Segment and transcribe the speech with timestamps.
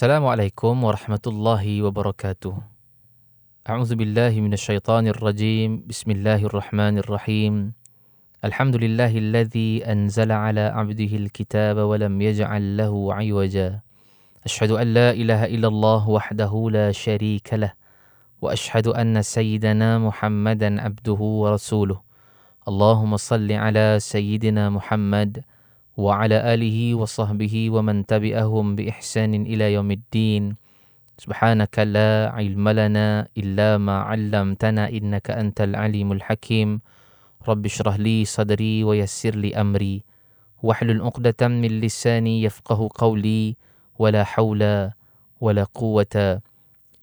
[0.00, 2.54] السلام عليكم ورحمة الله وبركاته.
[3.68, 5.84] أعوذ بالله من الشيطان الرجيم.
[5.84, 7.76] بسم الله الرحمن الرحيم.
[8.44, 13.80] الحمد لله الذي أنزل على عبده الكتاب ولم يجعل له عوجا.
[14.48, 17.76] أشهد أن لا إله إلا الله وحده لا شريك له.
[18.40, 22.00] وأشهد أن سيدنا محمدا عبده ورسوله.
[22.68, 25.44] اللهم صل على سيدنا محمد
[25.97, 30.43] وعلى آله وصحبه ومن تبعهم بإحسان إلى يوم الدين
[31.17, 36.81] سبحانك لا علم لنا إلا ما علمتنا إنك أنت العليم الحكيم
[37.47, 40.03] رب اشرح لي صدري ويسر لي أمري
[40.63, 43.55] واحلل عقدة من لساني يفقه قولي
[43.99, 44.91] ولا حول
[45.41, 46.41] ولا قوة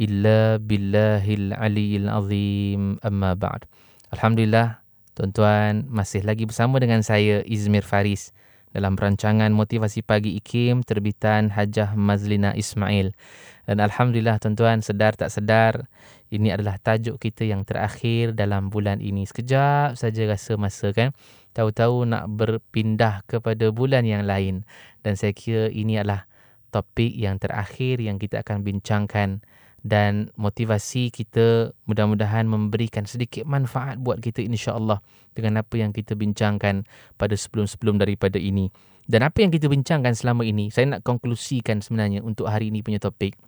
[0.01, 3.65] إلا بالله العلي العظيم أما بعد
[4.13, 4.83] الحمد لله
[5.13, 8.33] Tuan-tuan, masih lagi bersama dengan saya Izmir Faris
[8.78, 13.18] dalam rancangan Motivasi Pagi IKIM terbitan Hajah Mazlina Ismail.
[13.66, 15.90] Dan Alhamdulillah tuan-tuan, sedar tak sedar,
[16.30, 19.26] ini adalah tajuk kita yang terakhir dalam bulan ini.
[19.26, 21.18] Sekejap saja rasa masa kan,
[21.58, 24.62] tahu-tahu nak berpindah kepada bulan yang lain.
[25.02, 26.30] Dan saya kira ini adalah
[26.70, 29.42] topik yang terakhir yang kita akan bincangkan
[29.88, 35.00] dan motivasi kita mudah-mudahan memberikan sedikit manfaat buat kita insya-Allah
[35.32, 36.84] dengan apa yang kita bincangkan
[37.16, 38.68] pada sebelum-sebelum daripada ini.
[39.08, 43.00] Dan apa yang kita bincangkan selama ini, saya nak konklusikan sebenarnya untuk hari ini punya
[43.00, 43.40] topik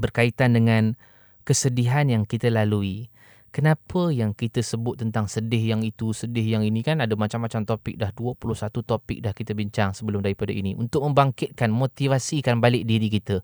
[0.00, 0.96] berkaitan dengan
[1.44, 3.12] kesedihan yang kita lalui
[3.50, 7.96] kenapa yang kita sebut tentang sedih yang itu, sedih yang ini kan ada macam-macam topik
[7.96, 13.40] dah 21 topik dah kita bincang sebelum daripada ini untuk membangkitkan motivasikan balik diri kita.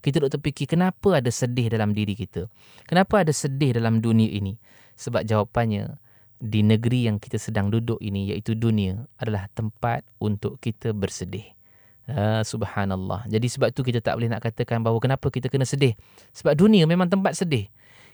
[0.00, 2.46] Kita duk terfikir kenapa ada sedih dalam diri kita?
[2.86, 4.54] Kenapa ada sedih dalam dunia ini?
[4.96, 5.98] Sebab jawapannya
[6.36, 11.44] di negeri yang kita sedang duduk ini iaitu dunia adalah tempat untuk kita bersedih.
[12.06, 13.26] Uh, subhanallah.
[13.26, 15.98] Jadi sebab tu kita tak boleh nak katakan bahawa kenapa kita kena sedih.
[16.38, 17.66] Sebab dunia memang tempat sedih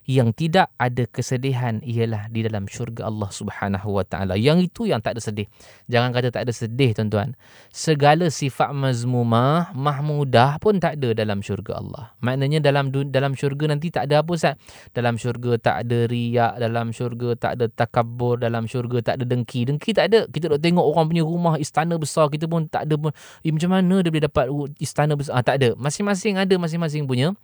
[0.06, 4.34] yang tidak ada kesedihan ialah di dalam syurga Allah Subhanahu wa taala.
[4.34, 5.46] Yang itu yang tak ada sedih.
[5.86, 7.38] Jangan kata tak ada sedih tuan-tuan.
[7.70, 12.10] Segala sifat mazmumah, mahmudah pun tak ada dalam syurga Allah.
[12.18, 14.58] Maknanya dalam dalam syurga nanti tak ada apa Ustaz?
[14.90, 19.70] Dalam syurga tak ada riak, dalam syurga tak ada takabur, dalam syurga tak ada dengki.
[19.70, 20.26] Dengki tak ada.
[20.26, 23.14] Kita dok tengok orang punya rumah istana besar kita pun tak ada pun.
[23.46, 24.46] Eh, macam mana dia boleh dapat
[24.82, 25.38] istana besar?
[25.38, 25.78] Ah, tak ada.
[25.78, 27.38] Masing-masing ada masing-masing punya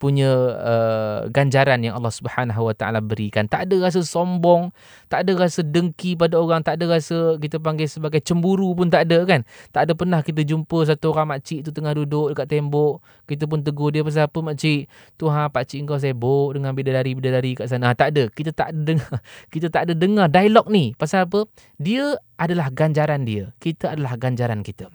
[0.00, 3.44] punya uh, ganjaran yang Allah Subhanahu Wa Taala berikan.
[3.44, 4.72] Tak ada rasa sombong,
[5.12, 9.04] tak ada rasa dengki pada orang, tak ada rasa kita panggil sebagai cemburu pun tak
[9.04, 9.44] ada kan.
[9.76, 13.44] Tak ada pernah kita jumpa satu orang mak cik tu tengah duduk dekat tembok, kita
[13.44, 14.88] pun tegur dia pasal apa mak cik?
[15.20, 17.92] Tu ha pak cik kau sibuk dengan bidadari-bidadari kat sana.
[17.92, 18.32] Ha, tak ada.
[18.32, 19.18] Kita tak ada dengar.
[19.52, 20.96] Kita tak ada dengar dialog ni.
[20.96, 21.44] Pasal apa?
[21.76, 23.52] Dia adalah ganjaran dia.
[23.58, 24.88] Kita adalah ganjaran kita.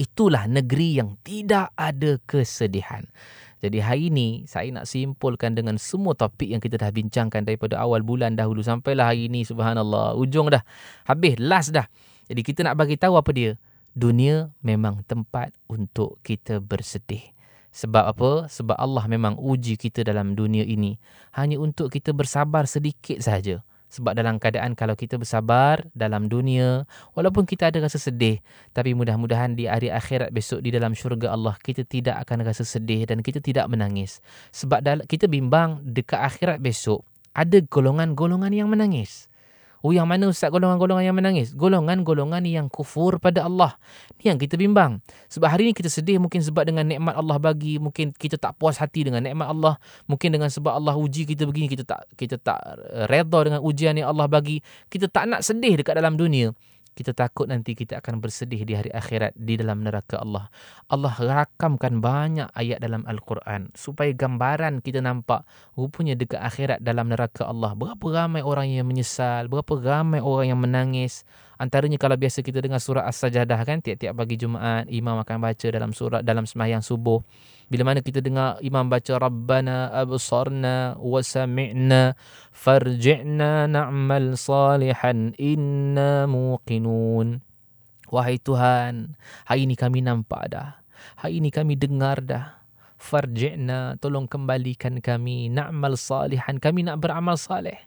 [0.00, 3.06] Itulah negeri yang tidak ada kesedihan.
[3.64, 8.04] Jadi hari ini saya nak simpulkan dengan semua topik yang kita dah bincangkan daripada awal
[8.04, 10.60] bulan dahulu sampailah hari ini subhanallah ujung dah
[11.08, 11.88] habis last dah.
[12.28, 13.56] Jadi kita nak bagi tahu apa dia?
[13.96, 17.32] Dunia memang tempat untuk kita bersedih.
[17.72, 18.30] Sebab apa?
[18.48, 21.00] Sebab Allah memang uji kita dalam dunia ini
[21.36, 23.64] hanya untuk kita bersabar sedikit saja.
[23.96, 26.84] Sebab dalam keadaan kalau kita bersabar dalam dunia,
[27.16, 28.44] walaupun kita ada rasa sedih,
[28.76, 33.08] tapi mudah-mudahan di hari akhirat besok di dalam syurga Allah, kita tidak akan rasa sedih
[33.08, 34.20] dan kita tidak menangis.
[34.52, 39.32] Sebab kita bimbang dekat akhirat besok, ada golongan-golongan yang menangis.
[39.86, 41.54] Oh yang mana ustaz golongan-golongan yang menangis?
[41.54, 43.78] Golongan-golongan yang kufur pada Allah.
[44.18, 44.98] Ni yang kita bimbang.
[45.30, 48.82] Sebab hari ini kita sedih mungkin sebab dengan nikmat Allah bagi, mungkin kita tak puas
[48.82, 49.78] hati dengan nikmat Allah,
[50.10, 52.58] mungkin dengan sebab Allah uji kita begini kita tak kita tak
[53.06, 54.58] redha dengan ujian yang Allah bagi.
[54.90, 56.50] Kita tak nak sedih dekat dalam dunia
[56.96, 60.48] kita takut nanti kita akan bersedih di hari akhirat di dalam neraka Allah.
[60.88, 65.44] Allah rakamkan banyak ayat dalam Al-Quran supaya gambaran kita nampak
[65.76, 67.76] rupanya dekat akhirat dalam neraka Allah.
[67.76, 71.28] Berapa ramai orang yang menyesal, berapa ramai orang yang menangis.
[71.60, 75.92] Antaranya kalau biasa kita dengar surah As-Sajadah kan tiap-tiap pagi Jumaat imam akan baca dalam
[75.92, 77.20] surah dalam sembahyang subuh
[77.66, 82.14] bila mana kita dengar imam baca rabbana absarna wa sami'na
[82.54, 87.42] farji'na na'mal salihan inna muqinun.
[88.06, 89.18] Wahai tuhan
[89.50, 90.78] hari ini kami nampak dah.
[91.18, 92.62] Hari ini kami dengar dah.
[92.96, 95.50] Farji'na tolong kembalikan kami.
[95.50, 97.82] Na'mal salihan kami nak beramal saleh.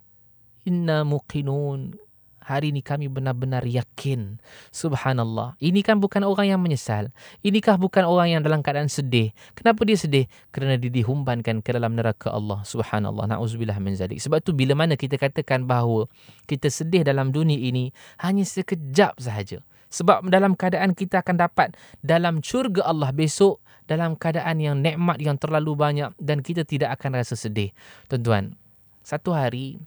[0.67, 2.08] Inna muqinun
[2.49, 4.41] hari ini kami benar-benar yakin.
[4.73, 5.53] Subhanallah.
[5.61, 7.13] Ini kan bukan orang yang menyesal.
[7.45, 9.29] Inikah bukan orang yang dalam keadaan sedih.
[9.53, 10.25] Kenapa dia sedih?
[10.49, 12.65] Kerana dia dihumbankan ke dalam neraka Allah.
[12.65, 13.29] Subhanallah.
[13.29, 14.17] Na'udzubillah min zalik.
[14.17, 16.09] Sebab tu bila mana kita katakan bahawa
[16.49, 17.93] kita sedih dalam dunia ini
[18.25, 19.61] hanya sekejap sahaja.
[19.93, 25.33] Sebab dalam keadaan kita akan dapat dalam syurga Allah besok dalam keadaan yang nikmat yang
[25.41, 27.73] terlalu banyak dan kita tidak akan rasa sedih.
[28.05, 28.53] Tuan-tuan,
[29.01, 29.81] satu hari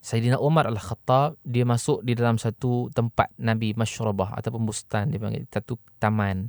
[0.00, 5.44] Sayyidina Umar Al-Khattab dia masuk di dalam satu tempat Nabi Masyrabah ataupun bustan dia panggil
[5.52, 6.48] satu taman.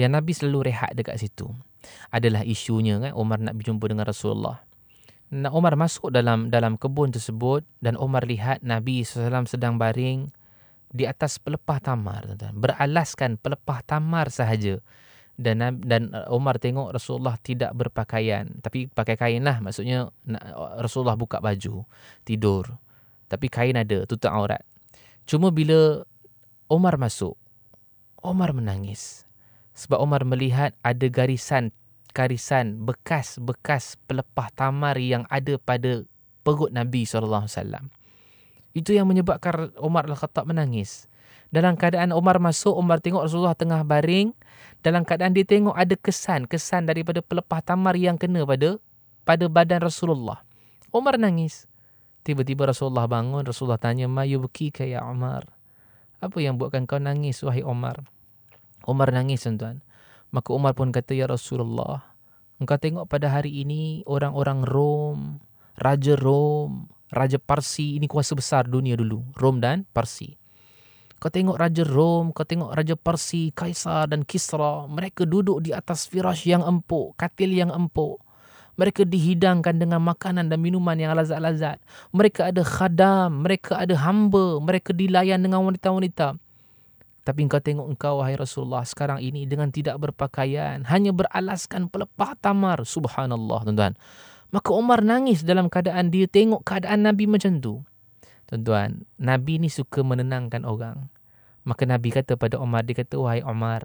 [0.00, 1.52] Yang Nabi selalu rehat dekat situ.
[2.08, 4.64] Adalah isunya kan Umar nak berjumpa dengan Rasulullah.
[5.28, 10.32] Nak Umar masuk dalam dalam kebun tersebut dan Umar lihat Nabi SAW sedang baring
[10.88, 12.56] di atas pelepah tamar tuan-tuan.
[12.56, 14.80] Beralaskan pelepah tamar sahaja.
[15.38, 20.10] Dan dan Umar tengok Rasulullah tidak berpakaian tapi pakai kain lah maksudnya
[20.82, 21.86] Rasulullah buka baju
[22.26, 22.74] tidur
[23.30, 24.66] tapi kain ada tutup aurat.
[25.30, 26.02] Cuma bila
[26.66, 27.38] Umar masuk
[28.18, 29.22] Umar menangis
[29.78, 31.70] sebab Umar melihat ada garisan
[32.10, 36.02] garisan bekas-bekas pelepah tamar yang ada pada
[36.42, 37.46] perut Nabi SAW.
[38.76, 41.08] Itu yang menyebabkan Umar Al-Khattab menangis.
[41.48, 44.36] Dalam keadaan Umar masuk, Umar tengok Rasulullah tengah baring.
[44.84, 48.76] Dalam keadaan dia tengok ada kesan, kesan daripada pelepah tamar yang kena pada
[49.24, 50.44] pada badan Rasulullah.
[50.92, 51.64] Umar nangis.
[52.24, 55.48] Tiba-tiba Rasulullah bangun, Rasulullah tanya, "Ma yubki ka ya Umar?"
[56.18, 58.04] Apa yang buatkan kau nangis wahai Umar?
[58.84, 59.80] Umar nangis tuan-tuan.
[60.28, 62.04] Maka Umar pun kata, Ya Rasulullah,
[62.60, 65.40] engkau tengok pada hari ini orang-orang Rom,
[65.78, 69.24] Raja Rom, Raja Parsi, ini kuasa besar dunia dulu.
[69.36, 70.36] Rom dan Parsi.
[71.18, 74.86] Kau tengok Raja Rom, kau tengok Raja Parsi, Kaisar dan Kisra.
[74.86, 78.22] Mereka duduk di atas firash yang empuk, katil yang empuk.
[78.78, 81.82] Mereka dihidangkan dengan makanan dan minuman yang lazat-lazat.
[82.14, 86.38] Mereka ada khadam, mereka ada hamba, mereka dilayan dengan wanita-wanita.
[87.26, 92.86] Tapi engkau tengok engkau wahai Rasulullah sekarang ini dengan tidak berpakaian, hanya beralaskan pelepah tamar.
[92.86, 93.98] Subhanallah, tuan-tuan.
[94.48, 97.84] Maka Umar nangis dalam keadaan dia tengok keadaan Nabi macam tu.
[98.48, 101.12] Tuan-tuan, Nabi ni suka menenangkan orang.
[101.68, 103.84] Maka Nabi kata pada Umar, dia kata, wahai Umar,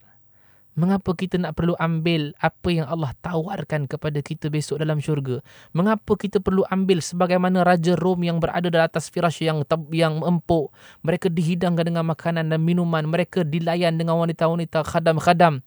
[0.73, 5.37] Mengapa kita nak perlu ambil apa yang Allah tawarkan kepada kita besok dalam syurga?
[5.69, 9.61] Mengapa kita perlu ambil sebagaimana Raja Rom yang berada di atas firash yang
[9.93, 10.73] yang empuk?
[11.05, 13.05] Mereka dihidangkan dengan makanan dan minuman.
[13.05, 15.61] Mereka dilayan dengan wanita-wanita khadam-khadam.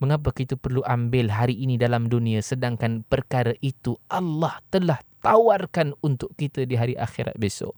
[0.00, 6.32] Mengapa kita perlu ambil hari ini dalam dunia sedangkan perkara itu Allah telah tawarkan untuk
[6.40, 7.76] kita di hari akhirat besok?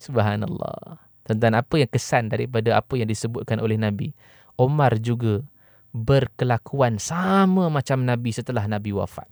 [0.00, 0.96] Subhanallah.
[1.28, 4.16] Tentang apa yang kesan daripada apa yang disebutkan oleh Nabi?
[4.56, 5.44] Omar juga
[5.92, 9.28] berkelakuan sama macam Nabi setelah Nabi wafat.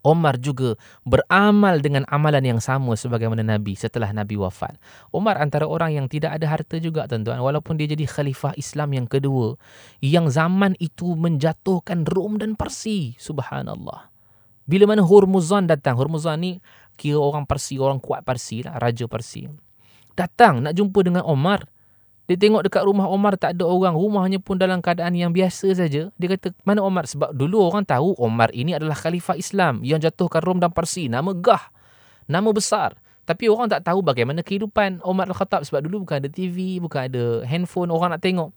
[0.00, 4.80] Omar juga beramal dengan amalan yang sama sebagaimana Nabi setelah Nabi wafat.
[5.12, 7.36] Omar antara orang yang tidak ada harta juga tuan-tuan.
[7.36, 9.60] Walaupun dia jadi khalifah Islam yang kedua.
[10.00, 13.12] Yang zaman itu menjatuhkan Rom dan Parsi.
[13.20, 14.08] Subhanallah.
[14.64, 16.00] Bila mana Hormuzan datang.
[16.00, 16.50] Hormuzan ni
[16.96, 18.80] kira orang Parsi, orang kuat Parsi lah.
[18.80, 19.44] Raja Parsi.
[20.16, 21.68] Datang nak jumpa dengan Omar.
[22.30, 23.98] Dia tengok dekat rumah Omar tak ada orang.
[23.98, 26.14] Rumahnya pun dalam keadaan yang biasa saja.
[26.14, 27.10] Dia kata, mana Omar?
[27.10, 31.10] Sebab dulu orang tahu Omar ini adalah khalifah Islam yang jatuhkan Rom dan Parsi.
[31.10, 31.74] Nama Gah.
[32.30, 32.94] Nama besar.
[33.26, 35.66] Tapi orang tak tahu bagaimana kehidupan Omar Al-Khattab.
[35.66, 37.90] Sebab dulu bukan ada TV, bukan ada handphone.
[37.90, 38.54] Orang nak tengok.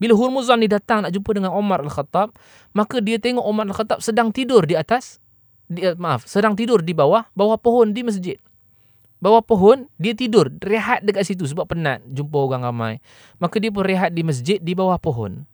[0.00, 2.32] Bila Hurmuzan ni datang nak jumpa dengan Omar Al-Khattab,
[2.72, 5.20] maka dia tengok Omar Al-Khattab sedang tidur di atas,
[5.68, 8.40] di, maaf, sedang tidur di bawah, bawah pohon di masjid
[9.20, 12.94] bawah pohon, dia tidur, rehat dekat situ sebab penat jumpa orang ramai.
[13.36, 15.44] Maka dia pun rehat di masjid di bawah pohon.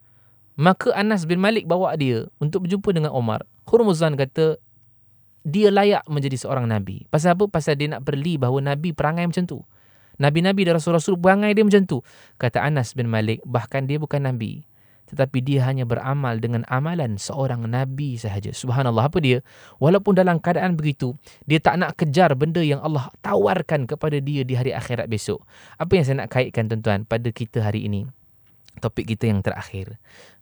[0.56, 3.44] Maka Anas bin Malik bawa dia untuk berjumpa dengan Omar.
[3.68, 4.56] Hurmuzan kata,
[5.44, 7.04] dia layak menjadi seorang Nabi.
[7.12, 7.44] Pasal apa?
[7.50, 9.60] Pasal dia nak perli bahawa Nabi perangai macam tu.
[10.16, 12.00] Nabi-Nabi dan Rasul-Rasul perangai dia macam tu.
[12.40, 14.64] Kata Anas bin Malik, bahkan dia bukan Nabi
[15.06, 18.50] tetapi dia hanya beramal dengan amalan seorang nabi sahaja.
[18.50, 19.38] Subhanallah apa dia?
[19.78, 21.14] Walaupun dalam keadaan begitu,
[21.46, 25.46] dia tak nak kejar benda yang Allah tawarkan kepada dia di hari akhirat besok.
[25.78, 28.10] Apa yang saya nak kaitkan tuan-tuan pada kita hari ini?
[28.82, 29.96] Topik kita yang terakhir.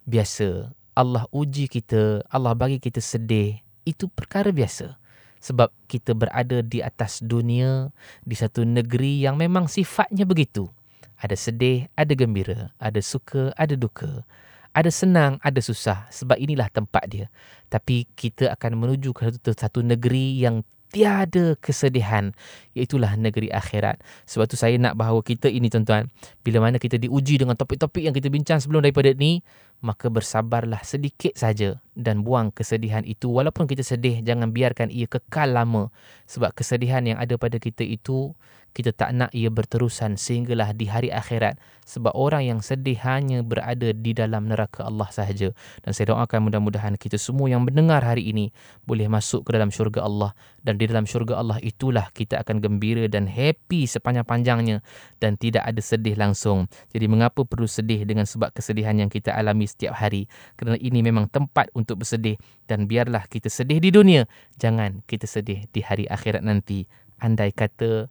[0.09, 4.97] Biasa Allah uji kita, Allah bagi kita sedih, itu perkara biasa.
[5.44, 7.92] Sebab kita berada di atas dunia,
[8.25, 10.73] di satu negeri yang memang sifatnya begitu.
[11.21, 14.25] Ada sedih, ada gembira, ada suka, ada duka
[14.74, 17.26] ada senang, ada susah sebab inilah tempat dia.
[17.70, 22.30] Tapi kita akan menuju ke satu, satu negeri yang tiada kesedihan
[22.78, 23.98] iaitulah negeri akhirat.
[24.30, 26.06] Sebab tu saya nak bahawa kita ini tuan-tuan
[26.46, 29.42] bila mana kita diuji dengan topik-topik yang kita bincang sebelum daripada ni
[29.82, 35.50] maka bersabarlah sedikit saja dan buang kesedihan itu walaupun kita sedih jangan biarkan ia kekal
[35.50, 35.90] lama
[36.30, 38.32] sebab kesedihan yang ada pada kita itu
[38.74, 41.54] kita tak nak ia berterusan sehinggalah di hari akhirat
[41.86, 45.54] sebab orang yang sedih hanya berada di dalam neraka Allah sahaja.
[45.84, 48.50] Dan saya doakan mudah-mudahan kita semua yang mendengar hari ini
[48.82, 50.34] boleh masuk ke dalam syurga Allah.
[50.64, 54.80] Dan di dalam syurga Allah itulah kita akan gembira dan happy sepanjang-panjangnya
[55.20, 56.66] dan tidak ada sedih langsung.
[56.90, 60.26] Jadi mengapa perlu sedih dengan sebab kesedihan yang kita alami setiap hari?
[60.58, 64.24] Kerana ini memang tempat untuk bersedih dan biarlah kita sedih di dunia.
[64.56, 66.88] Jangan kita sedih di hari akhirat nanti.
[67.20, 68.08] Andai kata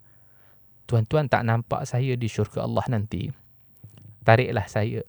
[0.86, 3.32] tuan-tuan tak nampak saya di syurga Allah nanti.
[4.24, 5.04] Tariklah saya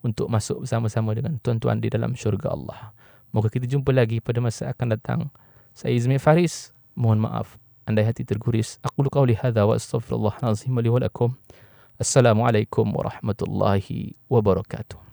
[0.00, 2.92] untuk masuk bersama-sama dengan tuan-tuan di dalam syurga Allah.
[3.30, 5.20] Moga kita jumpa lagi pada masa akan datang.
[5.76, 6.74] Saya Izmi Faris.
[6.98, 7.56] Mohon maaf.
[7.86, 8.76] Andai hati terguris.
[8.84, 11.32] Aku luka oleh hadha wa astaghfirullah nazim li walakum.
[12.00, 15.09] Assalamualaikum warahmatullahi wabarakatuh.